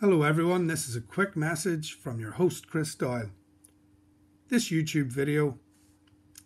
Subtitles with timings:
[0.00, 0.66] Hello, everyone.
[0.66, 3.28] This is a quick message from your host, Chris Doyle.
[4.48, 5.58] This YouTube video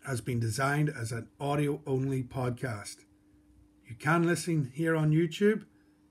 [0.04, 3.04] has been designed as an audio only podcast.
[3.86, 5.66] You can listen here on YouTube,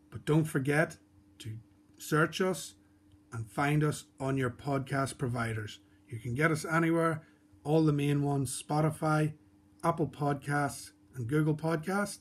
[0.09, 0.95] but don't forget
[1.39, 1.57] to
[1.97, 2.75] search us
[3.33, 5.79] and find us on your podcast providers.
[6.07, 7.23] You can get us anywhere,
[7.65, 9.33] all the main ones Spotify,
[9.83, 12.19] Apple Podcasts, and Google Podcasts.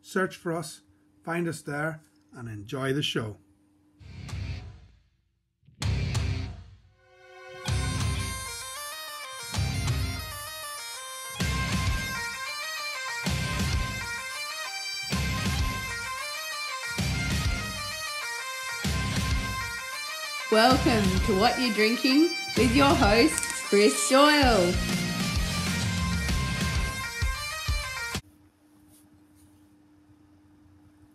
[0.00, 0.80] Search for us,
[1.22, 2.00] find us there,
[2.32, 3.36] and enjoy the show.
[20.54, 24.72] Welcome to What You're Drinking with your host, Chris Doyle.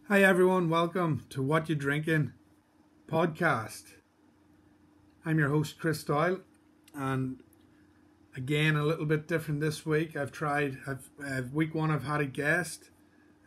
[0.09, 0.67] Hi, everyone.
[0.67, 2.33] Welcome to What You're Drinking
[3.09, 3.83] podcast.
[5.25, 6.41] I'm your host, Chris Doyle,
[6.93, 7.41] and
[8.35, 10.17] again, a little bit different this week.
[10.17, 12.89] I've tried, I've, uh, week one, I've had a guest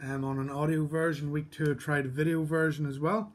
[0.03, 1.31] um, on an audio version.
[1.31, 3.35] Week two, I tried a video version as well.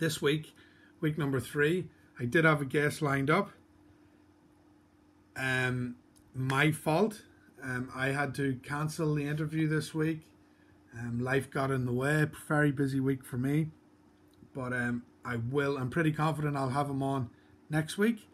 [0.00, 0.56] This week,
[1.02, 3.50] week number three, I did have a guest lined up.
[5.36, 5.96] Um,
[6.34, 7.22] my fault.
[7.62, 10.20] Um, I had to cancel the interview this week.
[10.98, 12.26] Um, life got in the way.
[12.48, 13.68] Very busy week for me,
[14.54, 15.78] but um, I will.
[15.78, 17.30] I'm pretty confident I'll have him on
[17.70, 18.28] next week,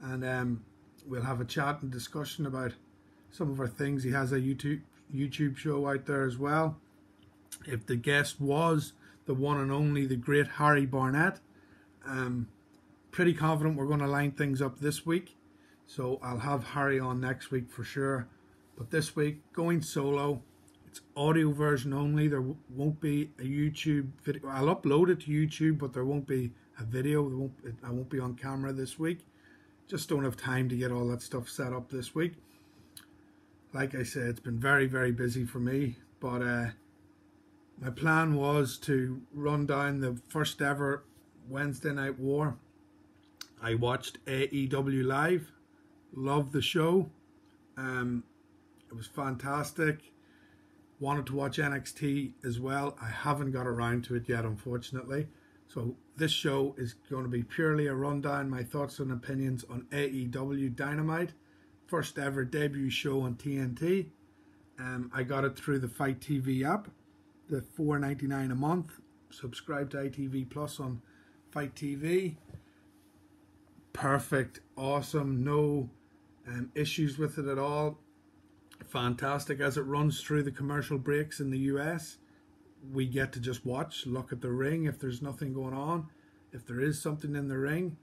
[0.00, 0.64] and um,
[1.06, 2.72] we'll have a chat and discussion about
[3.30, 4.02] some of our things.
[4.02, 4.82] He has a YouTube
[5.14, 6.76] YouTube show out there as well.
[7.66, 8.92] If the guest was
[9.26, 11.38] the one and only the great Harry Barnett,
[12.06, 12.48] um,
[13.10, 15.36] pretty confident we're going to line things up this week.
[15.86, 18.28] So I'll have Harry on next week for sure.
[18.76, 20.42] But this week, going solo.
[20.86, 22.28] It's audio version only.
[22.28, 24.48] There won't be a YouTube video.
[24.48, 27.22] I'll upload it to YouTube, but there won't be a video.
[27.22, 29.20] Won't, I won't be on camera this week.
[29.88, 32.34] Just don't have time to get all that stuff set up this week.
[33.72, 35.96] Like I said, it's been very, very busy for me.
[36.20, 36.66] But uh,
[37.80, 41.04] my plan was to run down the first ever
[41.48, 42.56] Wednesday Night War.
[43.62, 45.52] I watched AEW live.
[46.14, 47.10] Loved the show.
[47.76, 48.24] Um,
[48.90, 50.12] it was fantastic
[51.02, 52.96] wanted to watch NXT as well.
[53.02, 55.26] I haven't got around to it yet, unfortunately.
[55.66, 59.86] So this show is going to be purely a rundown, my thoughts and opinions on
[59.90, 61.32] AEW Dynamite,
[61.86, 64.06] first ever debut show on TNT.
[64.78, 66.88] Um, I got it through the FITE TV app,
[67.48, 69.00] the four ninety nine a month.
[69.30, 71.02] Subscribe to ITV Plus on
[71.52, 72.36] FITE TV.
[73.92, 75.90] Perfect, awesome, no
[76.48, 77.98] um, issues with it at all
[78.92, 82.18] fantastic as it runs through the commercial breaks in the US.
[82.92, 86.08] We get to just watch, look at the ring if there's nothing going on.
[86.52, 87.96] If there is something in the ring,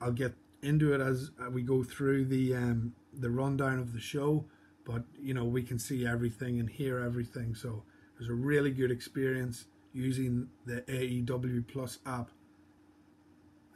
[0.00, 4.46] I'll get into it as we go through the um, the rundown of the show.
[4.84, 7.82] But you know we can see everything and hear everything, so
[8.14, 12.30] it was a really good experience using the AEW Plus app.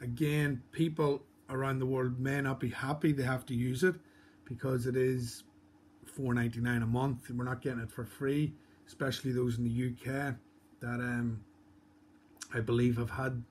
[0.05, 3.95] Again, people around the world may not be happy they have to use it
[4.45, 5.45] because it is
[6.05, 7.31] four ninety nine a month.
[7.31, 8.53] We're not getting it for free,
[8.85, 10.35] especially those in the UK
[10.79, 11.43] that um
[12.53, 13.41] I believe have had.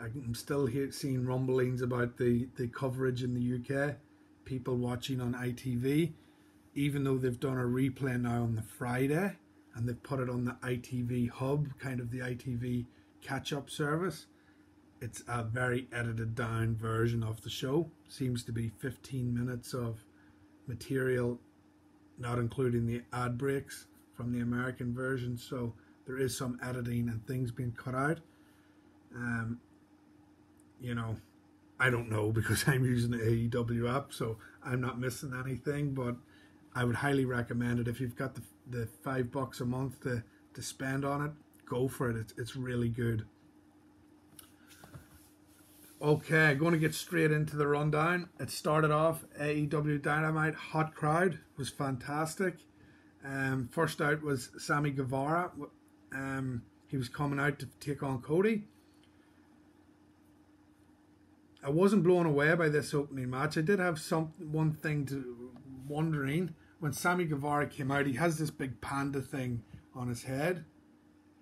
[0.00, 3.96] I'm still here seeing rumblings about the the coverage in the UK,
[4.44, 6.12] people watching on ITV,
[6.76, 9.32] even though they've done a replay now on the Friday
[9.74, 12.86] and they've put it on the ITV hub, kind of the ITV
[13.20, 14.26] catch up service.
[15.00, 17.90] It's a very edited down version of the show.
[18.08, 20.04] Seems to be 15 minutes of
[20.66, 21.38] material
[22.18, 25.36] not including the ad breaks from the American version.
[25.36, 25.74] So
[26.06, 28.18] there is some editing and things being cut out.
[29.14, 29.60] Um,
[30.80, 31.16] you know,
[31.78, 35.94] I don't know because I'm using the AEW app, so I'm not missing anything.
[35.94, 36.16] But
[36.74, 40.22] I would highly recommend it if you've got the, the five bucks a month to
[40.54, 41.32] to spend on it.
[41.66, 42.16] Go for it.
[42.16, 43.24] It's it's really good.
[46.00, 48.28] Okay, going to get straight into the rundown.
[48.38, 52.54] It started off AEW Dynamite, hot crowd, was fantastic.
[53.24, 55.50] Um, first out was Sammy Guevara.
[56.14, 58.68] Um, he was coming out to take on Cody.
[61.64, 63.58] I wasn't blown away by this opening match.
[63.58, 65.50] I did have some one thing to
[65.88, 68.06] wondering when Sammy Guevara came out.
[68.06, 69.64] He has this big panda thing
[69.96, 70.64] on his head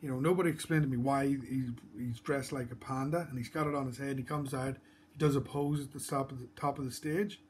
[0.07, 3.49] you know, nobody explained to me why he's, he's dressed like a panda and he's
[3.49, 4.17] got it on his head.
[4.17, 4.77] He comes out,
[5.13, 7.41] he does a pose at the top of the top of the stage.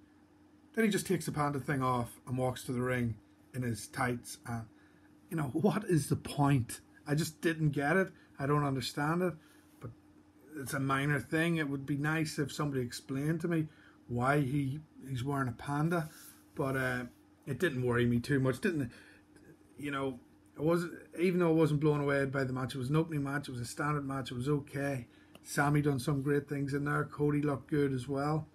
[0.74, 3.16] Then he just takes the panda thing off and walks to the ring
[3.52, 4.38] in his tights.
[4.46, 4.64] And
[5.28, 6.80] you know, what is the point?
[7.06, 8.08] I just didn't get it.
[8.38, 9.34] I don't understand it.
[9.78, 9.90] But
[10.56, 11.58] it's a minor thing.
[11.58, 13.66] It would be nice if somebody explained to me
[14.08, 16.08] why he he's wearing a panda,
[16.54, 17.02] but uh,
[17.46, 18.62] it didn't worry me too much.
[18.62, 18.90] Didn't
[19.78, 20.20] you know?
[20.56, 22.74] It wasn't even though I wasn't blown away by the match.
[22.74, 23.48] It was an opening match.
[23.48, 24.30] It was a standard match.
[24.30, 25.06] It was okay.
[25.42, 27.04] Sammy done some great things in there.
[27.04, 28.48] Cody looked good as well.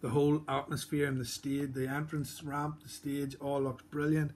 [0.00, 4.32] The whole atmosphere and the stage, the entrance ramp, the stage, all looked brilliant.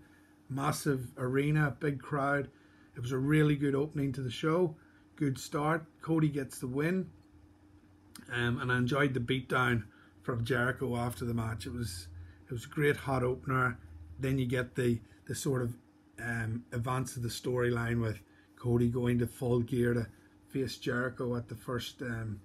[0.49, 2.51] Massive arena, big crowd.
[2.97, 4.77] It was a really good opening to the show.
[5.17, 5.85] Good start.
[6.03, 7.11] Cody gets the win.
[8.33, 9.85] Um, and I enjoyed the beatdown
[10.23, 11.67] from Jericho after the match.
[11.67, 12.09] It was
[12.47, 13.79] it was a great hot opener.
[14.19, 15.75] Then you get the the sort of
[16.25, 18.19] um, advance of the storyline with
[18.57, 20.07] Cody going to full gear to
[20.49, 22.41] face Jericho at the first um,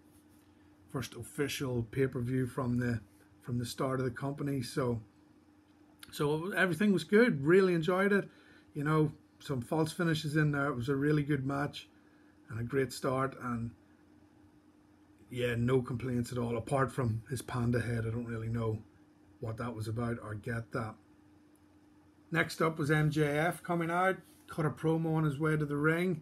[0.91, 2.99] first official pay per view from the
[3.41, 4.61] from the start of the company.
[4.61, 5.01] So
[6.11, 7.43] so everything was good.
[7.43, 8.27] Really enjoyed it.
[8.73, 10.67] You know, some false finishes in there.
[10.67, 11.87] It was a really good match
[12.49, 13.35] and a great start.
[13.41, 13.71] And
[15.29, 16.57] yeah, no complaints at all.
[16.57, 18.79] Apart from his panda head, I don't really know
[19.39, 20.95] what that was about or get that.
[22.31, 24.17] Next up was MJF coming out,
[24.47, 26.21] cut a promo on his way to the ring.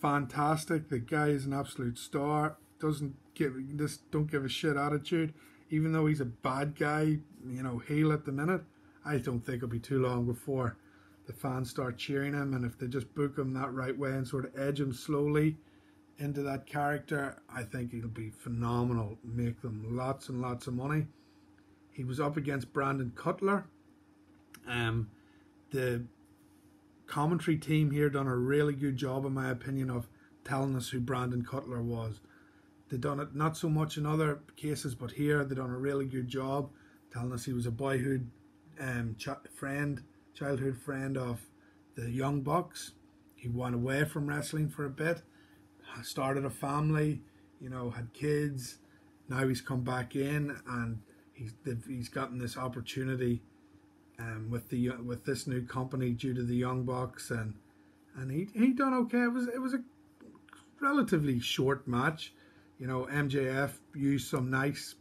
[0.00, 0.88] Fantastic.
[0.88, 2.56] The guy is an absolute star.
[2.80, 5.32] Doesn't give this don't give a shit attitude.
[5.70, 8.62] Even though he's a bad guy, you know, heel at the minute,
[9.04, 10.76] I don't think it'll be too long before
[11.26, 12.52] the fans start cheering him.
[12.54, 15.56] And if they just book him that right way and sort of edge him slowly
[16.18, 19.18] into that character, I think he'll be phenomenal.
[19.24, 21.06] Make them lots and lots of money.
[21.92, 23.66] He was up against Brandon Cutler.
[24.66, 25.10] Um,
[25.70, 26.04] the
[27.06, 30.08] commentary team here done a really good job, in my opinion, of
[30.44, 32.20] telling us who Brandon Cutler was.
[32.88, 36.06] They done it not so much in other cases, but here they done a really
[36.06, 36.70] good job
[37.12, 38.30] telling us he was a boyhood
[38.80, 40.02] um, ch- friend,
[40.34, 41.40] childhood friend of
[41.94, 42.92] the Young Bucks.
[43.34, 45.22] He went away from wrestling for a bit,
[46.02, 47.22] started a family,
[47.60, 48.78] you know, had kids.
[49.28, 51.00] Now he's come back in and
[51.32, 51.52] he's
[51.86, 53.42] he's gotten this opportunity
[54.18, 57.54] um, with the with this new company due to the Young Bucks and
[58.16, 59.22] and he he done okay.
[59.22, 59.82] It was it was a
[60.80, 62.32] relatively short match.
[62.78, 64.96] You know, MJF used some nice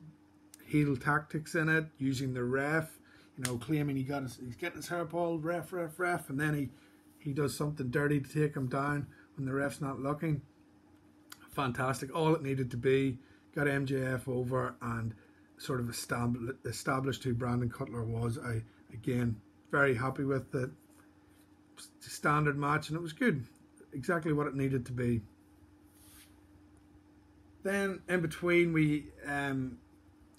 [0.65, 2.99] heel tactics in it, using the ref.
[3.37, 6.39] You know, claiming he got his, he's getting his hair pulled, ref, ref, ref, and
[6.39, 6.69] then he
[7.17, 10.41] he does something dirty to take him down when the ref's not looking.
[11.51, 12.15] Fantastic.
[12.15, 13.19] All it needed to be
[13.53, 15.13] got MJF over and
[15.57, 15.89] sort of
[16.65, 18.39] established who Brandon Cutler was.
[18.39, 18.63] I
[18.93, 19.35] again
[19.71, 20.69] very happy with the
[21.99, 23.45] standard match, and it was good,
[23.93, 25.21] exactly what it needed to be.
[27.63, 29.77] Then in between, we um,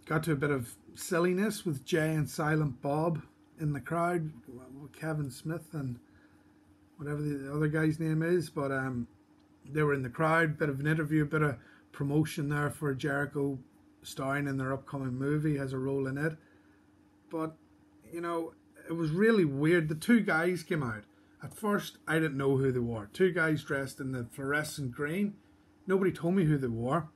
[0.06, 3.22] got to a bit of silliness with Jay and Silent Bob
[3.58, 4.30] in the crowd,
[4.92, 5.98] Kevin Smith and
[6.96, 9.06] whatever the other guy's name is, but um,
[9.70, 10.58] they were in the crowd.
[10.58, 11.56] Bit of an interview, bit of
[11.92, 13.58] promotion there for Jericho
[14.02, 16.36] starring in their upcoming movie, has a role in it.
[17.30, 17.54] But
[18.12, 18.52] you know,
[18.88, 19.88] it was really weird.
[19.88, 21.04] The two guys came out.
[21.42, 23.08] At first, I didn't know who they were.
[23.12, 25.34] Two guys dressed in the fluorescent green.
[25.86, 27.08] Nobody told me who they were.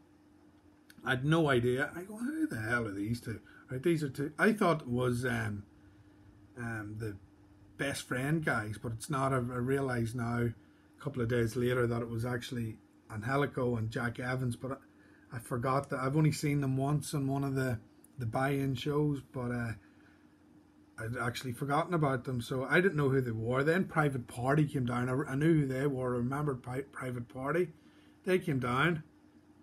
[1.04, 1.90] I had no idea.
[1.94, 3.40] I go, who the hell are these two?
[3.70, 4.32] Right, these are two.
[4.38, 5.62] I thought was um,
[6.58, 7.16] um, the
[7.78, 9.32] best friend guys, but it's not.
[9.32, 12.78] I, I now, a couple of days later, that it was actually
[13.12, 14.56] Angelico and Jack Evans.
[14.56, 14.72] But
[15.32, 17.78] I, I forgot that I've only seen them once on one of the
[18.18, 19.72] the buy-in shows, but uh,
[20.98, 23.62] I'd actually forgotten about them, so I didn't know who they were.
[23.62, 25.08] Then Private Party came down.
[25.08, 26.14] I, I knew who they were.
[26.14, 27.68] I remembered Pri- Private Party.
[28.24, 29.02] They came down,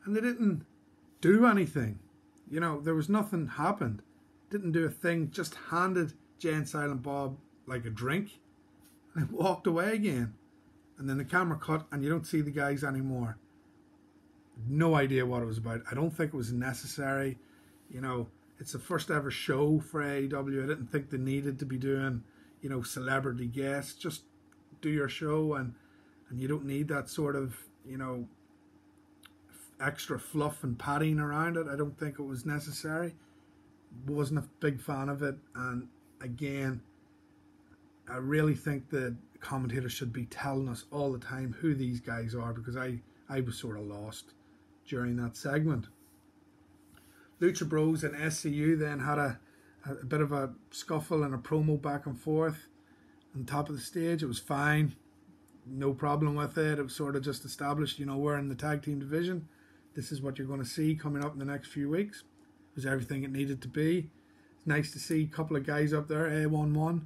[0.05, 0.65] and they didn't
[1.21, 1.99] do anything.
[2.49, 4.03] You know, there was nothing happened.
[4.51, 5.31] Didn't do a thing.
[5.31, 8.39] Just handed Jay and Silent Bob like a drink,
[9.15, 10.35] and walked away again.
[10.99, 13.37] And then the camera cut, and you don't see the guys anymore.
[14.67, 15.81] No idea what it was about.
[15.89, 17.39] I don't think it was necessary.
[17.89, 18.27] You know,
[18.63, 20.63] it's the first ever show for AEW.
[20.63, 22.23] I didn't think they needed to be doing,
[22.61, 23.93] you know, celebrity guests.
[23.93, 24.23] Just
[24.79, 25.73] do your show, and
[26.29, 28.25] and you don't need that sort of, you know,
[29.81, 31.67] extra fluff and padding around it.
[31.67, 33.15] I don't think it was necessary.
[34.07, 35.89] Wasn't a big fan of it, and
[36.21, 36.79] again,
[38.09, 42.33] I really think the commentators should be telling us all the time who these guys
[42.33, 44.35] are because I I was sort of lost
[44.87, 45.87] during that segment.
[47.43, 49.39] Lucha Bros and SCU then had a,
[49.85, 52.67] a bit of a scuffle and a promo back and forth
[53.35, 54.23] on top of the stage.
[54.23, 54.95] It was fine,
[55.65, 56.79] no problem with it.
[56.79, 59.49] It was sort of just established, you know, we're in the tag team division.
[59.93, 62.21] This is what you're going to see coming up in the next few weeks.
[62.21, 64.09] It was everything it needed to be.
[64.57, 67.05] It's nice to see a couple of guys up there, A11,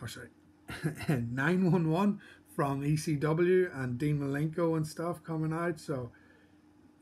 [0.00, 0.28] or sorry,
[1.08, 2.20] 911
[2.56, 5.78] from ECW and Dean Malenko and stuff coming out.
[5.78, 6.10] So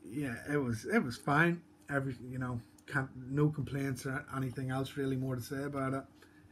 [0.09, 1.61] yeah, it was it was fine.
[1.89, 6.03] Every you know, can't, no complaints or anything else really more to say about it.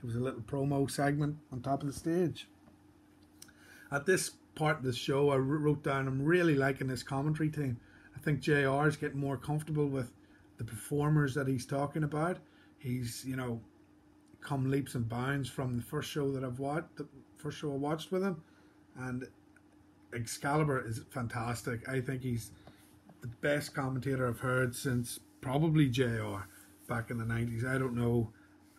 [0.02, 2.48] It was a little promo segment on top of the stage.
[3.92, 7.80] At this part of the show, I wrote down I'm really liking this commentary team.
[8.16, 10.12] I think JR is getting more comfortable with
[10.58, 12.38] the performers that he's talking about.
[12.78, 13.62] He's you know
[14.42, 17.08] come leaps and bounds from the first show that I've watched, the
[17.38, 18.42] first show I watched with him,
[18.98, 19.28] and
[20.14, 21.88] Excalibur is fantastic.
[21.88, 22.52] I think he's
[23.22, 26.46] the best commentator I've heard since probably JR
[26.88, 27.66] back in the 90s.
[27.66, 28.32] I don't know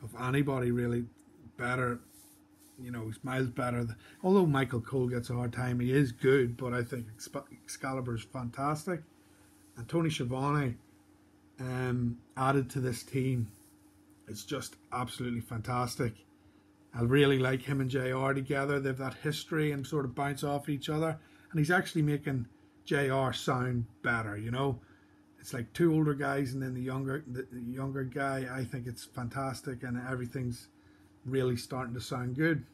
[0.02, 1.04] of anybody really
[1.56, 2.00] better.
[2.80, 3.86] You know, he's miles better.
[4.22, 7.06] Although Michael Cole gets a hard time, he is good, but I think
[7.64, 9.02] Excalibur is fantastic.
[9.76, 10.76] And Tony Schiavone
[11.60, 13.48] um, added to this team.
[14.28, 16.14] It's just absolutely fantastic.
[16.94, 18.78] I really like him and JR together.
[18.78, 21.18] They've that history and sort of bounce off each other.
[21.50, 22.46] And he's actually making
[22.84, 24.80] JR sound better, you know.
[25.42, 28.46] It's like two older guys and then the younger the, younger guy.
[28.48, 30.68] I think it's fantastic and everything's
[31.26, 32.64] really starting to sound good.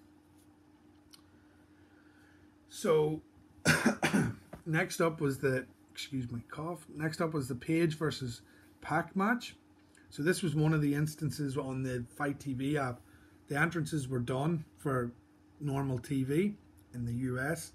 [2.68, 3.22] So
[4.66, 6.84] next up was the excuse me cough.
[6.94, 8.42] Next up was the Page versus
[8.82, 9.56] Pac match.
[10.10, 13.00] So this was one of the instances on the FITE TV app.
[13.48, 15.10] The entrances were done for
[15.58, 16.52] normal TV
[16.92, 17.72] in the US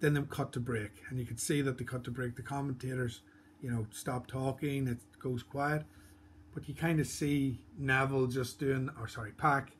[0.00, 2.34] then they cut to break, and you could see that they cut to break.
[2.34, 3.20] The commentators,
[3.62, 4.88] you know, stop talking.
[4.88, 5.84] It goes quiet,
[6.54, 9.72] but you kind of see Neville just doing, or sorry, Pac,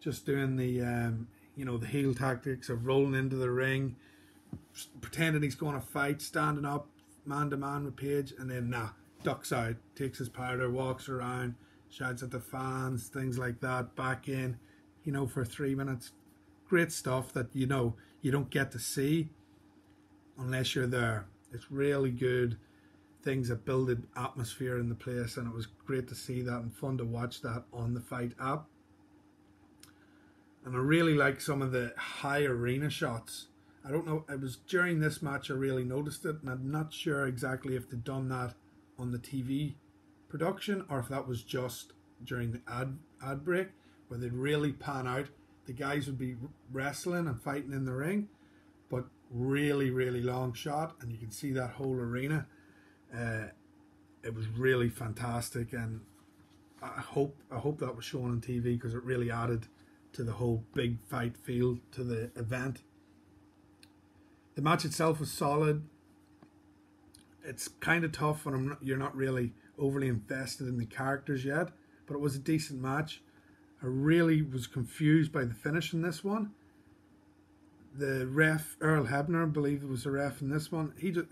[0.00, 3.96] just doing the, um, you know, the heel tactics of rolling into the ring,
[5.00, 6.88] pretending he's going to fight, standing up,
[7.24, 8.90] man to man with Page, and then nah,
[9.22, 11.54] ducks out, takes his powder, walks around,
[11.90, 13.94] shouts at the fans, things like that.
[13.94, 14.58] Back in,
[15.04, 16.12] you know, for three minutes.
[16.68, 19.30] Great stuff that you know you don't get to see
[20.38, 21.26] unless you're there.
[21.52, 22.56] It's really good
[23.22, 26.60] things that build an atmosphere in the place, and it was great to see that
[26.60, 28.66] and fun to watch that on the FITE app.
[30.64, 33.46] And I really like some of the high arena shots.
[33.84, 36.92] I don't know, it was during this match I really noticed it, and I'm not
[36.92, 38.54] sure exactly if they'd done that
[38.98, 39.74] on the TV
[40.28, 41.92] production or if that was just
[42.24, 43.68] during the ad ad break
[44.08, 45.26] where they'd really pan out.
[45.66, 46.36] The guys would be
[46.72, 48.28] wrestling and fighting in the ring,
[48.90, 52.46] but really, really long shot, and you can see that whole arena.
[53.14, 53.48] Uh,
[54.22, 56.00] it was really fantastic, and
[56.82, 59.66] I hope I hope that was shown on TV because it really added
[60.12, 62.82] to the whole big fight feel to the event.
[64.54, 65.84] The match itself was solid.
[67.44, 71.70] It's kind of tough when not, you're not really overly invested in the characters yet,
[72.06, 73.22] but it was a decent match.
[73.82, 76.50] I really was confused by the finish in this one
[77.96, 80.92] the ref Earl Hebner, I believe it was the ref in this one.
[80.98, 81.28] He just,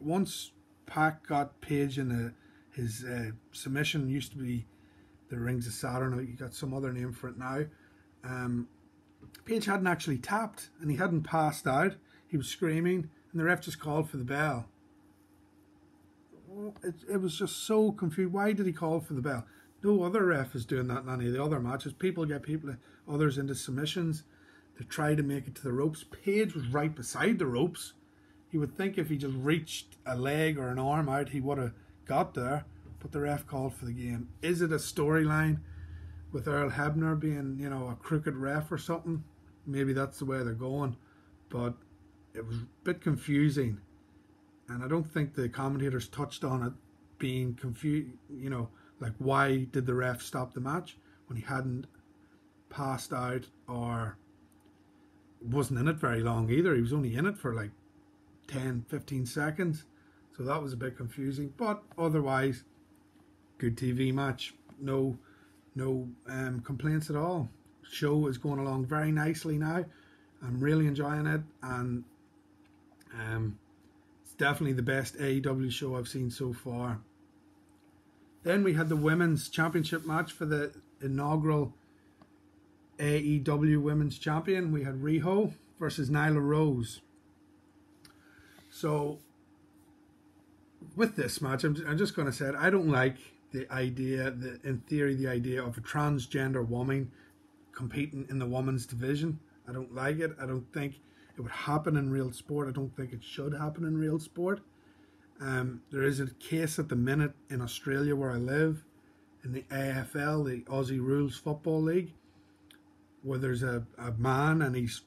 [0.00, 0.50] once
[0.86, 4.66] Pac got Page in a, his uh, submission used to be
[5.30, 6.18] the Rings of Saturn.
[6.26, 7.64] He got some other name for it now.
[8.22, 8.68] Um,
[9.44, 11.94] Page hadn't actually tapped and he hadn't passed out.
[12.26, 14.66] He was screaming, and the ref just called for the bell.
[16.82, 18.32] It, it was just so confused.
[18.32, 19.46] Why did he call for the bell?
[19.82, 21.92] No other ref is doing that in any of the other matches.
[21.92, 22.74] People get people
[23.08, 24.22] others into submissions
[24.78, 26.04] They try to make it to the ropes.
[26.04, 27.92] Page was right beside the ropes.
[28.54, 31.58] You would think if he just reached a leg or an arm out, he would
[31.58, 31.72] have
[32.04, 32.64] got there.
[33.00, 34.28] But the ref called for the game.
[34.42, 35.58] Is it a storyline
[36.30, 39.24] with Earl Hebner being, you know, a crooked ref or something?
[39.66, 40.94] Maybe that's the way they're going.
[41.48, 41.74] But
[42.32, 43.80] it was a bit confusing.
[44.68, 46.72] And I don't think the commentators touched on it
[47.18, 48.68] being confused, you know,
[49.00, 50.96] like why did the ref stop the match
[51.26, 51.88] when he hadn't
[52.70, 54.16] passed out or
[55.40, 56.76] wasn't in it very long either.
[56.76, 57.72] He was only in it for like
[58.48, 59.84] 10, 15 seconds.
[60.36, 61.52] So that was a bit confusing.
[61.56, 62.64] But otherwise,
[63.58, 64.54] good TV match.
[64.80, 65.18] No
[65.76, 67.48] no um, complaints at all.
[67.82, 69.84] Show is going along very nicely now.
[70.42, 72.04] I'm really enjoying it and
[73.18, 73.58] um,
[74.22, 77.00] it's definitely the best AEW show I've seen so far.
[78.42, 81.72] Then we had the women's championship match for the inaugural
[82.98, 84.70] AEW Women's Champion.
[84.70, 87.00] We had Riho versus Nyla Rose.
[88.74, 89.20] So,
[90.96, 92.56] with this match, I'm, just going to say it.
[92.56, 93.18] I don't like
[93.52, 97.12] the idea, the, in theory, the idea of a transgender woman
[97.70, 99.38] competing in the women's division.
[99.68, 100.32] I don't like it.
[100.42, 100.98] I don't think
[101.36, 102.66] it would happen in real sport.
[102.68, 104.60] I don't think it should happen in real sport.
[105.40, 108.82] Um, there is a case at the minute in Australia where I live,
[109.44, 112.12] in the AFL, the Aussie Rules Football League,
[113.22, 115.02] where there's a, a man and he's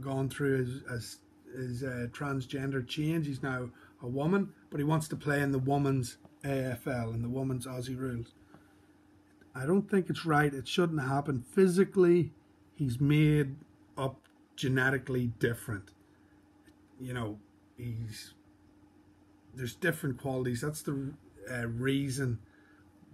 [0.00, 0.58] gone through
[0.88, 1.18] his,
[1.54, 3.26] his uh, transgender change.
[3.26, 3.70] He's now
[4.02, 7.98] a woman, but he wants to play in the women's AFL, and the women's Aussie
[7.98, 8.34] rules.
[9.54, 10.52] I don't think it's right.
[10.52, 11.44] It shouldn't happen.
[11.54, 12.32] Physically,
[12.74, 13.56] he's made
[13.96, 14.16] up
[14.56, 15.90] genetically different.
[17.00, 17.38] You know,
[17.76, 18.34] he's
[19.54, 20.60] there's different qualities.
[20.60, 21.12] That's the
[21.50, 22.40] uh, reason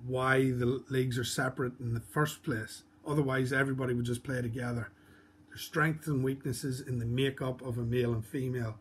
[0.07, 2.85] why the leagues are separate in the first place.
[3.07, 4.91] Otherwise, everybody would just play together.
[5.57, 8.79] Strengths and weaknesses in the makeup of a male and female.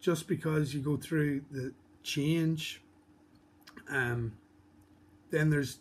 [0.00, 1.72] Just because you go through the
[2.02, 2.82] change,
[3.88, 4.32] um,
[5.30, 5.78] then there's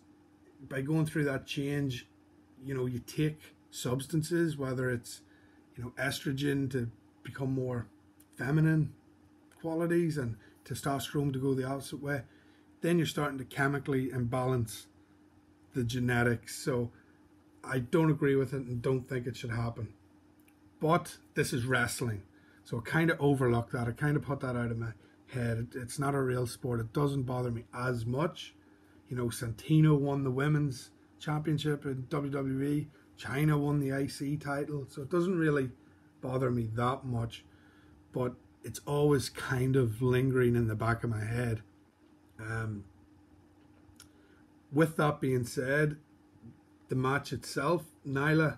[0.69, 2.07] by going through that change,
[2.63, 3.39] you know, you take
[3.71, 5.21] substances, whether it's
[5.75, 6.89] you know estrogen to
[7.23, 7.87] become more
[8.37, 8.93] feminine
[9.61, 12.21] qualities and testosterone to go the opposite way,
[12.81, 14.87] then you're starting to chemically imbalance
[15.73, 16.55] the genetics.
[16.55, 16.91] So
[17.63, 19.93] I don't agree with it and don't think it should happen.
[20.79, 22.23] But this is wrestling.
[22.65, 23.87] So I kind of overlooked that.
[23.87, 24.91] I kind of put that out of my
[25.27, 25.69] head.
[25.75, 26.79] It's not a real sport.
[26.79, 28.53] It doesn't bother me as much.
[29.09, 32.87] You know, Santino won the women's championship in WWE.
[33.19, 34.85] Chyna won the IC title.
[34.89, 35.69] So it doesn't really
[36.21, 37.45] bother me that much.
[38.11, 41.61] But it's always kind of lingering in the back of my head.
[42.39, 42.85] Um,
[44.71, 45.97] with that being said,
[46.93, 48.57] the match itself, Nyla,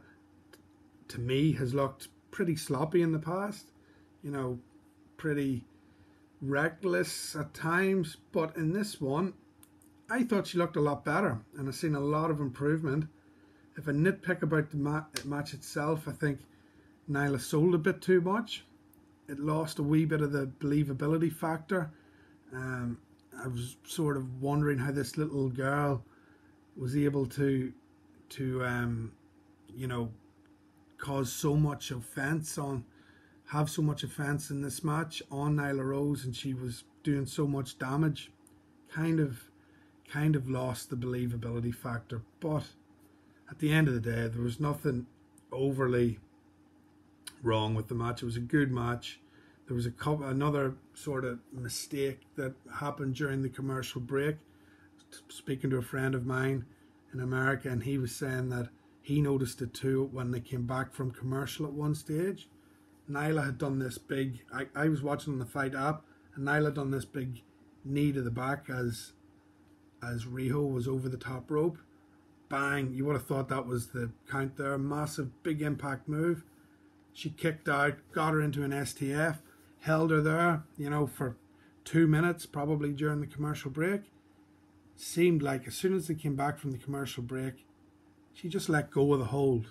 [1.08, 3.72] to me, has looked pretty sloppy in the past.
[4.24, 4.60] You know,
[5.15, 5.63] pretty
[6.42, 8.18] reckless at times.
[8.34, 9.34] But in this one,
[10.10, 13.06] I thought she looked a lot better, and I've seen a lot of improvement.
[13.77, 16.39] If I nitpick about the ma- match itself, I think
[17.10, 18.65] Nyla sold a bit too much
[19.27, 21.92] it lost a wee bit of the believability factor.
[22.54, 23.00] Um,
[23.44, 26.04] I was sort of wondering how this little girl
[26.77, 27.74] was able to
[28.36, 29.12] to um,
[29.75, 30.12] you know
[30.98, 32.86] cause so much offense on
[33.50, 37.46] have so much offense in this match on Nyla Rose and she was doing so
[37.46, 38.32] much damage
[38.92, 39.44] kind of
[40.08, 42.64] kind of lost the believability factor but
[43.50, 45.05] at the end of the day there was nothing
[45.51, 46.20] overly
[47.46, 48.22] wrong with the match.
[48.22, 49.20] It was a good match.
[49.68, 54.38] There was a couple, another sort of mistake that happened during the commercial break.
[55.29, 56.66] Speaking to a friend of mine
[57.16, 58.70] in America, and he was saying that
[59.01, 62.50] he noticed it too when they came back from commercial at one stage.
[63.10, 64.44] Nyla had done this big.
[64.54, 66.04] I, I was watching the FITE app,
[66.36, 67.42] and Nyla done this big
[67.84, 69.14] knee to the back as
[70.04, 71.78] as Riho was over the top rope.
[72.50, 72.94] Bang!
[72.94, 74.78] You would have thought that was the count there.
[74.78, 76.44] Massive, big impact move
[77.16, 79.38] she kicked out, got her into an STF,
[79.80, 81.38] held her there, you know, for
[81.86, 84.12] two minutes, probably during the commercial break.
[84.96, 87.66] Seemed like as soon as they came back from the commercial break,
[88.34, 89.68] she just let go of the hold.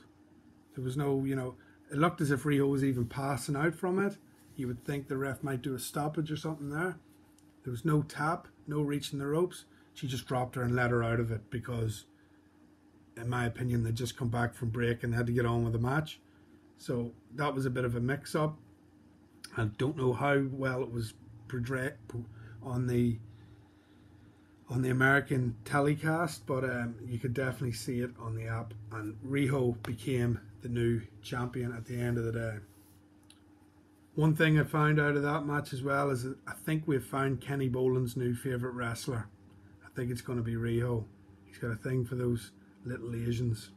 [0.74, 1.54] There was no, you know,
[1.90, 4.16] it looked as if Riho was even passing out from it.
[4.56, 6.96] You would think the ref might do a stoppage or something there.
[7.62, 9.64] There was no tap, no reaching the ropes.
[9.94, 12.04] She just dropped her and let her out of it because,
[13.16, 15.72] in my opinion, they just come back from break and had to get on with
[15.72, 16.20] the match.
[16.78, 18.58] So that was a bit of a mix up.
[19.56, 21.14] I don't know how well it was
[21.48, 21.94] portrayed
[22.62, 23.18] on the
[24.68, 28.72] on the American telecast, but um, you could definitely see it on the app.
[28.92, 32.56] And Riho became the new champion at the end of the day.
[34.14, 37.40] One thing I found out of that match as well is I think we've found
[37.40, 39.26] Kenny Boland's new favourite wrestler.
[39.84, 41.04] I think it's going to be Riho.
[41.44, 42.52] He's got a thing for those
[42.84, 43.70] little Asians.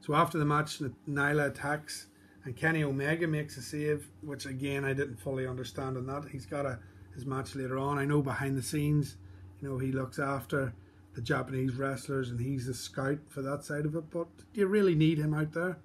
[0.00, 2.06] So after the match, Nyla attacks
[2.44, 6.24] and Kenny Omega makes a save, which again I didn't fully understand on that.
[6.30, 6.78] He's got a
[7.14, 7.98] his match later on.
[7.98, 9.16] I know behind the scenes,
[9.60, 10.72] you know, he looks after
[11.14, 14.10] the Japanese wrestlers and he's the scout for that side of it.
[14.10, 15.78] But do you really need him out there?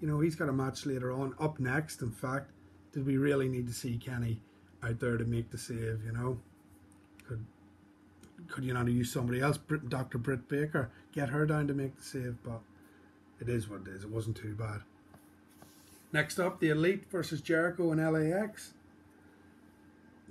[0.00, 1.34] You know, he's got a match later on.
[1.40, 2.52] Up next, in fact,
[2.92, 4.40] did we really need to see Kenny
[4.82, 6.02] out there to make the save?
[6.04, 6.40] You know,
[7.26, 7.44] could
[8.46, 9.58] could you not use somebody else?
[9.88, 10.18] Dr.
[10.18, 12.60] Britt Baker, get her down to make the save, but
[13.40, 14.04] it is what it is.
[14.04, 14.82] It wasn't too bad.
[16.12, 18.72] Next up, the Elite versus Jericho and LAX.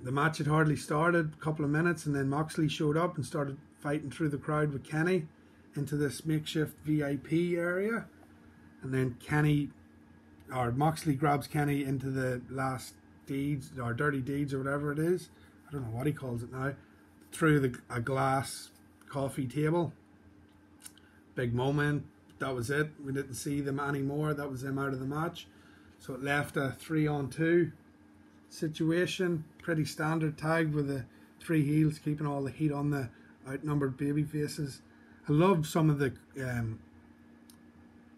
[0.02, 3.26] The match had hardly started, a couple of minutes, and then Moxley showed up and
[3.26, 5.26] started fighting through the crowd with Kenny
[5.74, 8.06] into this makeshift VIP area.
[8.82, 9.70] And then Kenny,
[10.54, 12.94] or Moxley grabs Kenny into the last
[13.26, 15.30] deeds, or dirty deeds, or whatever it is.
[15.68, 16.74] I don't know what he calls it now.
[17.32, 18.70] Through the, a glass
[19.08, 19.92] coffee table.
[21.34, 22.04] Big moment
[22.38, 22.90] that was it.
[23.04, 24.34] We didn't see them anymore.
[24.34, 25.46] That was them out of the match.
[25.98, 27.72] So it left a three on two
[28.48, 29.44] situation.
[29.62, 31.04] Pretty standard tag with the
[31.40, 33.08] three heels keeping all the heat on the
[33.48, 34.82] outnumbered baby faces.
[35.28, 36.78] I love some of the um,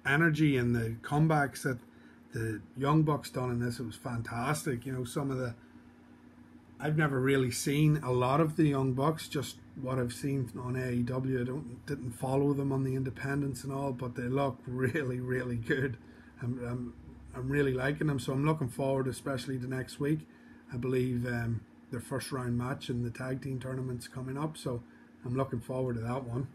[0.06, 1.78] energy and the comebacks that
[2.32, 3.80] the Young Bucks done in this.
[3.80, 4.86] It was fantastic.
[4.86, 5.54] You know, some of the
[6.82, 9.28] I've never really seen a lot of the Young Bucks.
[9.28, 11.40] Just what I've seen on AEW.
[11.40, 15.56] I don't didn't follow them on the independents and all, but they look really, really
[15.56, 15.98] good.
[16.42, 16.94] I'm, I'm,
[17.34, 20.20] I'm really liking them, so I'm looking forward, especially the next week.
[20.72, 24.82] I believe um, their first round match in the tag team tournament's coming up, so
[25.24, 26.48] I'm looking forward to that one.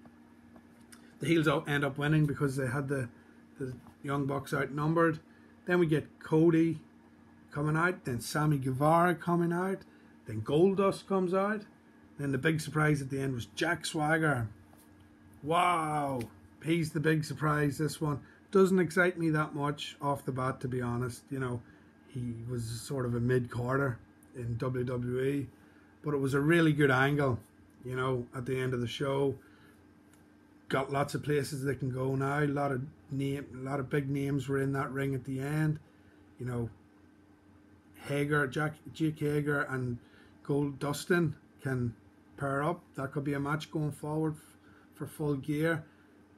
[1.19, 3.09] The heels end up winning because they had the
[3.57, 5.19] the Young Bucks outnumbered.
[5.65, 6.81] Then we get Cody
[7.51, 9.79] coming out, then Sammy Guevara coming out,
[10.27, 11.61] then Goldust comes out.
[12.19, 14.47] Then the big surprise at the end was Jack Swagger.
[15.43, 16.21] Wow,
[16.63, 17.77] he's the big surprise.
[17.77, 18.21] This one
[18.55, 21.23] doesn't excite me that much off the bat, to be honest.
[21.29, 21.61] You know,
[22.07, 23.99] he was sort of a mid carder
[24.33, 25.47] in WWE,
[26.01, 27.37] but it was a really good angle.
[27.83, 29.35] You know, at the end of the show,
[30.69, 32.39] got lots of places they can go now.
[32.39, 35.41] A lot of name, a lot of big names were in that ring at the
[35.41, 35.77] end.
[36.39, 36.69] You know,
[38.07, 39.97] Hager, Jack, Jake Hager, and
[40.43, 41.93] Gold Dustin can
[42.37, 42.79] pair up.
[42.95, 44.35] That could be a match going forward
[44.93, 45.83] for full gear.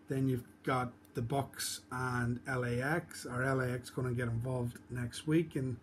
[0.10, 3.26] Then you've got the Bucks and LAX.
[3.26, 5.78] Are LAX going to get involved next week in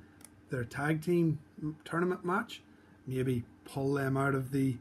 [0.49, 1.40] their tag team
[1.85, 2.62] tournament match?
[3.05, 4.77] Maybe pull them out of the.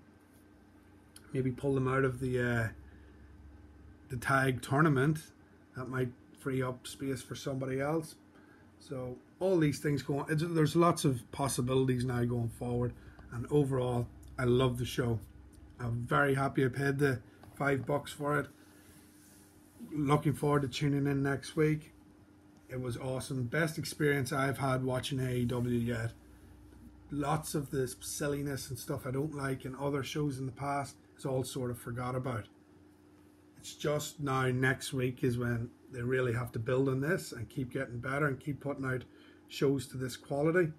[1.33, 2.67] Maybe pull them out of the uh,
[4.09, 5.23] the tag tournament.
[5.75, 8.13] That might free up space for somebody else.
[8.77, 10.25] So all these things going.
[10.29, 12.93] There's lots of possibilities now going forward,
[13.31, 14.05] and overall,
[14.37, 15.19] I love the show.
[15.79, 17.21] I'm very happy I paid the
[17.55, 18.49] five bucks for it.
[19.95, 21.91] Looking forward to tuning in next week.
[22.67, 23.43] It was awesome.
[23.43, 26.13] Best experience I've had watching AEW yet.
[27.11, 30.95] Lots of the silliness and stuff I don't like in other shows in the past
[31.15, 32.45] is all sort of forgot about.
[33.59, 37.47] It's just now next week is when they really have to build on this and
[37.47, 39.03] keep getting better and keep putting out
[39.47, 40.71] shows to this quality.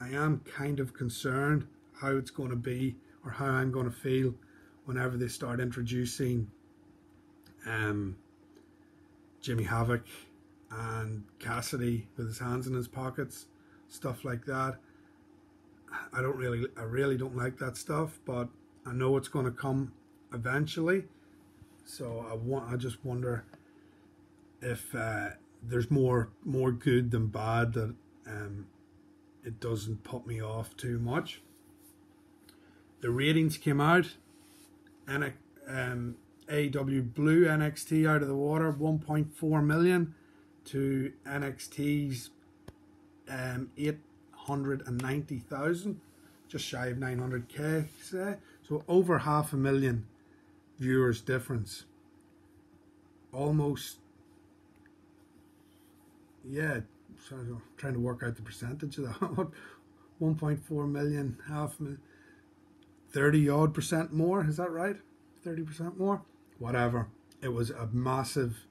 [0.00, 3.94] I am kind of concerned how it's going to be or how I'm going to
[3.94, 4.34] feel
[4.86, 6.50] whenever they start introducing
[7.66, 8.16] um,
[9.40, 10.04] Jimmy Havoc
[10.70, 13.46] and Cassidy with his hands in his pockets,
[13.88, 14.76] stuff like that.
[16.12, 18.48] I don't really, I really don't like that stuff, but
[18.84, 19.92] I know it's going to come
[20.32, 21.04] eventually.
[21.84, 23.44] So I want, I just wonder
[24.60, 25.30] if uh,
[25.62, 27.94] there's more more good than bad that
[28.26, 28.66] um,
[29.44, 31.40] it doesn't put me off too much
[33.00, 34.16] the ratings came out,
[35.06, 35.32] and I,
[35.68, 36.16] um,
[36.48, 40.14] AEW blew NXT out of the water, 1.4 million
[40.66, 42.30] to NXT's
[43.28, 46.00] um, 890,000,
[46.48, 48.36] just shy of 900k, say.
[48.68, 50.06] So over half a million
[50.78, 51.84] viewers difference.
[53.32, 53.98] Almost,
[56.48, 56.80] yeah,
[57.30, 59.20] I'm trying to work out the percentage of that.
[60.20, 62.00] 1.4 million, half million
[63.10, 64.44] 30 odd percent more.
[64.44, 64.96] Is that right?
[65.44, 66.22] 30 percent more?
[66.58, 67.08] Whatever.
[67.42, 68.66] It was a massive,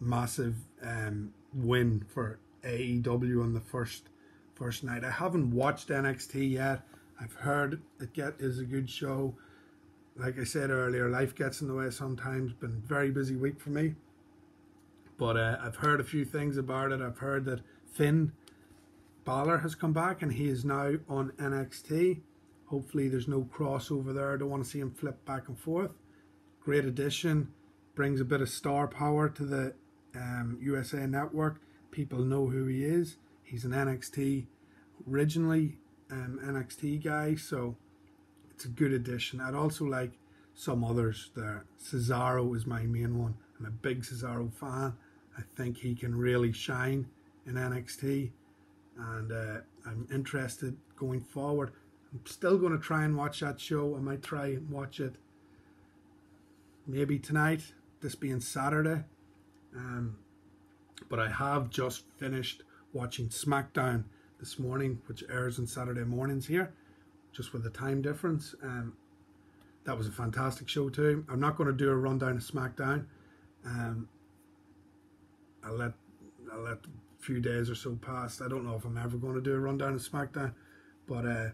[0.00, 4.08] massive um, win for AEW on the first
[4.54, 5.04] first night.
[5.04, 6.82] I haven't watched NXT yet.
[7.20, 9.34] I've heard it get is a good show.
[10.16, 12.52] Like I said earlier, life gets in the way sometimes.
[12.52, 13.94] Been very busy week for me.
[15.16, 17.00] But uh, I've heard a few things about it.
[17.00, 17.60] I've heard that
[17.92, 18.32] Finn
[19.24, 22.20] Balor has come back and he is now on NXT.
[22.66, 24.32] Hopefully there's no crossover there.
[24.32, 25.90] I don't want to see him flip back and forth.
[26.68, 27.48] Great addition.
[27.94, 29.72] Brings a bit of star power to the
[30.14, 31.62] um, USA Network.
[31.90, 33.16] People know who he is.
[33.42, 34.44] He's an NXT,
[35.10, 35.78] originally
[36.10, 37.74] um, NXT guy, so
[38.50, 39.40] it's a good addition.
[39.40, 40.12] I'd also like
[40.54, 41.64] some others there.
[41.82, 43.36] Cesaro is my main one.
[43.58, 44.92] I'm a big Cesaro fan.
[45.38, 47.06] I think he can really shine
[47.46, 48.30] in NXT,
[48.98, 51.72] and uh, I'm interested going forward.
[52.12, 53.96] I'm still going to try and watch that show.
[53.96, 55.14] I might try and watch it
[56.88, 57.60] maybe tonight,
[58.00, 59.04] this being Saturday.
[59.76, 60.16] Um,
[61.08, 64.04] but I have just finished watching SmackDown
[64.40, 66.72] this morning, which airs on Saturday mornings here,
[67.32, 68.54] just with the time difference.
[68.62, 68.94] Um,
[69.84, 71.24] that was a fantastic show too.
[71.28, 73.04] I'm not going to do a rundown of SmackDown.
[73.64, 74.08] Um,
[75.64, 75.92] I'll let
[76.52, 78.40] I'll let a few days or so pass.
[78.40, 80.54] I don't know if I'm ever going to do a rundown of SmackDown,
[81.06, 81.48] but uh,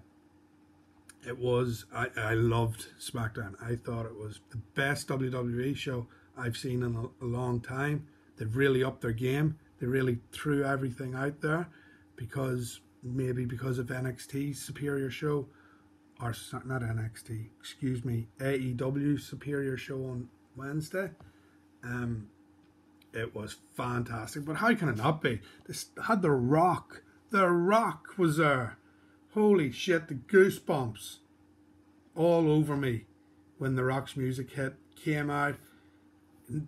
[1.26, 3.54] it was I, I loved SmackDown.
[3.62, 6.06] I thought it was the best WWE show
[6.36, 8.06] I've seen in a, a long time.
[8.36, 9.58] They've really upped their game.
[9.80, 11.68] They really threw everything out there
[12.16, 15.46] because maybe because of NXT's superior show,
[16.20, 16.34] or
[16.64, 21.10] not NXT, excuse me, AEW's superior show on Wednesday.
[21.82, 22.28] Um,
[23.12, 24.44] it was fantastic.
[24.44, 25.40] But how can it not be?
[25.66, 27.02] This had The Rock.
[27.30, 28.78] The Rock was there
[29.34, 31.16] Holy shit, the goosebumps
[32.14, 33.06] all over me
[33.58, 35.56] when the Rock's music hit came out.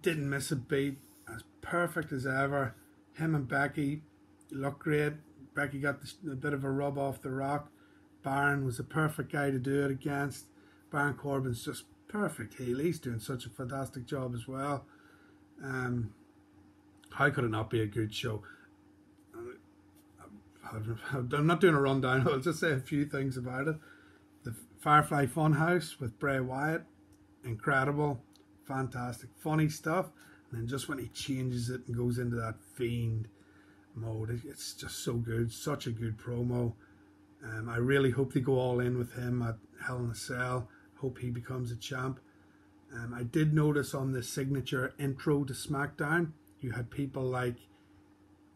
[0.03, 0.99] Didn't miss a beat,
[1.33, 2.75] as perfect as ever.
[3.15, 4.03] Him and Becky
[4.51, 5.13] looked great.
[5.55, 7.71] Becky got a bit of a rub off the Rock.
[8.25, 10.47] Baron was the perfect guy to do it against.
[10.91, 12.81] Baron Corbin's just perfect heel.
[12.81, 14.85] He's doing such a fantastic job as well.
[15.63, 16.13] Um,
[17.11, 18.43] how could it not be a good show?
[20.73, 22.27] I'm not doing a rundown.
[22.29, 23.77] I'll just say a few things about it.
[24.45, 26.85] The Firefly Funhouse with Bray Wyatt,
[27.45, 28.23] incredible,
[28.67, 30.11] fantastic, funny stuff.
[30.51, 33.29] And then just when he changes it and goes into that fiend
[33.95, 35.53] mode, it's just so good.
[35.53, 36.75] Such a good promo.
[37.45, 40.69] Um, I really hope they go all in with him at Hell in a Cell.
[41.01, 42.21] Hope he becomes a champ.
[42.95, 47.57] Um, I did notice on the signature intro to SmackDown, you had people like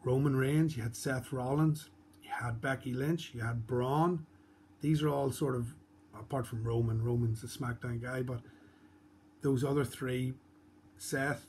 [0.03, 1.89] Roman Reigns, you had Seth Rollins,
[2.41, 4.25] had Becky Lynch, you had Braun.
[4.81, 5.75] These are all sort of,
[6.17, 8.41] apart from Roman, Roman's a SmackDown guy, but
[9.41, 10.33] those other three,
[10.97, 11.45] Seth,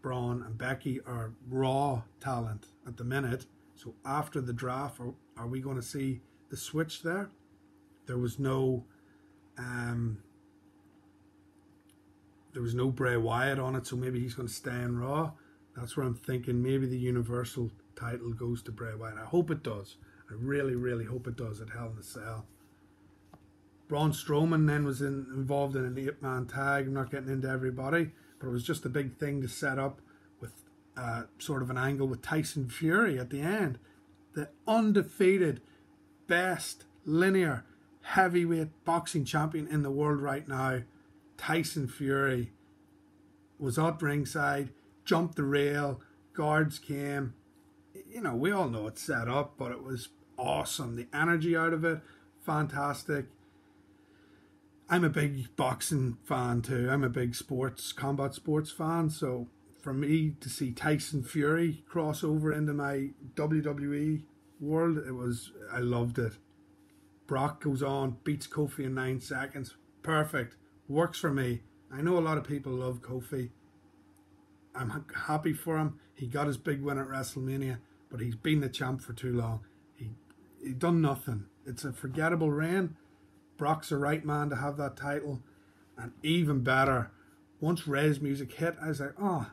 [0.00, 3.46] Braun, and Becky, are raw talent at the minute.
[3.74, 7.30] So after the draft, are, are we going to see the switch there?
[8.06, 8.84] There was no.
[9.58, 10.18] Um,
[12.52, 15.32] there was no Bray Wyatt on it, so maybe he's going to stay in Raw.
[15.76, 19.16] That's where I'm thinking maybe the Universal title goes to Bray Wyatt.
[19.18, 19.96] I hope it does.
[20.30, 22.46] I really, really hope it does at Hell in a Cell.
[23.88, 26.86] Braun Strowman then was in, involved in an eight man tag.
[26.86, 30.00] I'm not getting into everybody, but it was just a big thing to set up
[30.40, 30.52] with
[30.96, 33.78] uh, sort of an angle with Tyson Fury at the end.
[34.34, 35.60] The undefeated,
[36.26, 37.64] best linear
[38.02, 40.82] heavyweight boxing champion in the world right now,
[41.36, 42.52] Tyson Fury,
[43.58, 44.70] was up ringside,
[45.04, 46.00] jumped the rail,
[46.34, 47.34] guards came.
[48.12, 50.96] You know, we all know it's set up, but it was awesome.
[50.96, 52.00] The energy out of it,
[52.44, 53.26] fantastic.
[54.90, 56.90] I'm a big boxing fan too.
[56.90, 59.08] I'm a big sports, combat sports fan.
[59.08, 59.48] So
[59.80, 64.22] for me to see Tyson Fury cross over into my WWE
[64.60, 66.34] world, it was, I loved it.
[67.26, 69.74] Brock goes on, beats Kofi in nine seconds.
[70.02, 70.56] Perfect.
[70.86, 71.62] Works for me.
[71.90, 73.48] I know a lot of people love Kofi.
[74.74, 75.98] I'm happy for him.
[76.14, 77.78] He got his big win at WrestleMania,
[78.12, 79.60] but he's been the champ for too long.
[79.96, 80.10] He
[80.62, 81.46] he done nothing.
[81.66, 82.96] It's a forgettable reign.
[83.56, 85.42] Brock's the right man to have that title,
[85.96, 87.10] and even better,
[87.60, 89.50] once Rey's music hit, I was like, oh,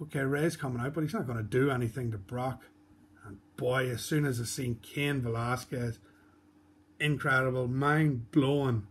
[0.00, 2.62] okay, Rey's coming out, but he's not going to do anything to Brock.
[3.26, 5.98] And boy, as soon as I seen Cain Velasquez,
[6.98, 8.86] incredible, mind blowing,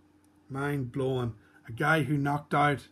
[0.49, 1.33] mind blowing.
[1.67, 2.87] A guy who knocked out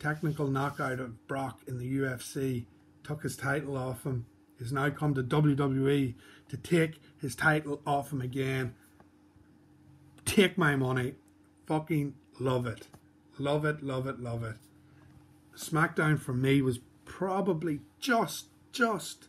[0.00, 2.64] technical knockout of Brock in the UFC,
[3.04, 4.26] took his title off him,
[4.60, 6.14] has now come to WWE
[6.48, 8.74] to take his title off him again.
[10.24, 11.14] Take my money.
[11.66, 12.86] Fucking love it.
[13.38, 14.56] Love it, love it, love it.
[15.56, 19.28] SmackDown for me was probably just, just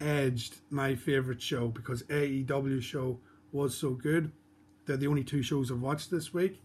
[0.00, 3.18] edged my favourite show because AEW show
[3.52, 4.32] was so good.
[4.86, 6.60] They're the only two shows I've watched this week.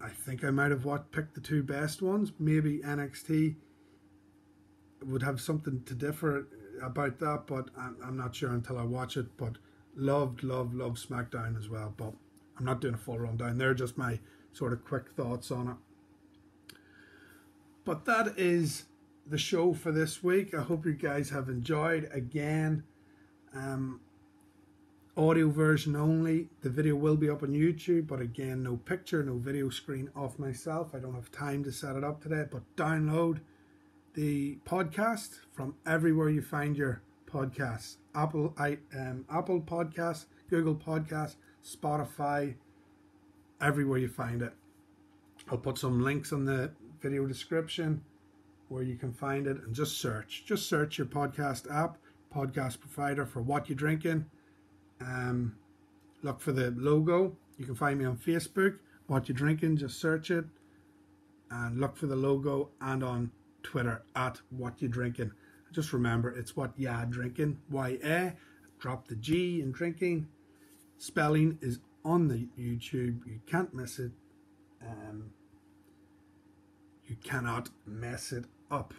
[0.00, 2.32] I think I might have what picked the two best ones.
[2.38, 3.56] Maybe NXT
[5.04, 6.46] would have something to differ
[6.82, 9.36] about that, but I'm, I'm not sure until I watch it.
[9.36, 9.56] But
[9.96, 11.94] loved, loved, loved SmackDown as well.
[11.96, 12.12] But
[12.58, 13.58] I'm not doing a full rundown.
[13.58, 14.18] They're just my
[14.52, 16.74] sort of quick thoughts on it.
[17.84, 18.84] But that is
[19.26, 20.54] the show for this week.
[20.54, 22.08] I hope you guys have enjoyed.
[22.12, 22.84] Again,
[23.54, 24.00] um,
[25.16, 26.48] audio version only.
[26.62, 30.38] The video will be up on YouTube, but again, no picture, no video screen of
[30.38, 30.94] myself.
[30.94, 33.40] I don't have time to set it up today, but download
[34.14, 37.96] the podcast from everywhere you find your podcasts.
[38.14, 42.54] Apple, I, um, Apple Podcasts, Google Podcasts, Spotify,
[43.60, 44.52] everywhere you find it.
[45.50, 48.02] I'll put some links on the video description
[48.68, 50.44] where you can find it and just search.
[50.46, 51.98] Just search your podcast app,
[52.34, 54.26] podcast provider for what you're drinking
[55.00, 55.56] um,
[56.22, 57.36] look for the logo.
[57.58, 58.78] You can find me on Facebook.
[59.06, 60.44] What you're drinking, just search it
[61.50, 65.32] and look for the logo and on Twitter at what you're drinking.
[65.72, 67.58] Just remember it's what you're drinking.
[67.70, 68.32] Y A.
[68.78, 70.28] Drop the G in drinking.
[70.98, 73.26] Spelling is on the YouTube.
[73.26, 74.12] You can't miss it.
[74.82, 75.30] Um,
[77.06, 78.94] you cannot mess it up.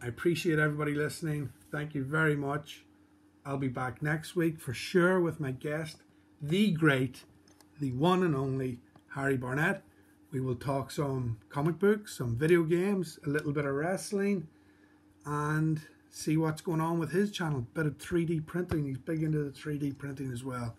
[0.00, 1.50] I appreciate everybody listening.
[1.70, 2.84] Thank you very much.
[3.44, 6.02] I'll be back next week for sure with my guest,
[6.40, 7.24] the great,
[7.80, 8.78] the one and only
[9.14, 9.82] Harry Barnett.
[10.36, 14.46] We will talk some comic books, some video games, a little bit of wrestling,
[15.24, 17.60] and see what's going on with his channel.
[17.60, 18.84] A Bit of 3D printing.
[18.84, 20.76] He's big into the 3D printing as well.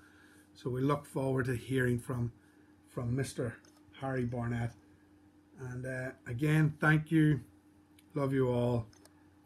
[0.53, 2.31] So we look forward to hearing from
[2.87, 3.53] from Mr.
[3.99, 4.73] Harry Barnett.
[5.59, 7.39] And uh, again, thank you.
[8.13, 8.85] Love you all.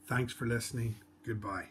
[0.08, 0.95] Thanks for listening.
[1.26, 1.69] Goodbye.